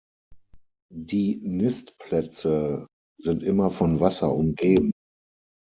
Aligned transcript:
Die 0.91 1.35
Nistplätze 1.43 2.87
sind 3.19 3.43
immer 3.43 3.69
von 3.69 3.99
Wasser 3.99 4.33
umgeben. 4.33 4.89